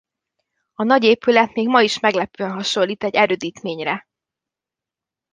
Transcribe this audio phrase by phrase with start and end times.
[0.73, 4.07] A nagy épület még ma is meglepően hasonlít egy erődítményre.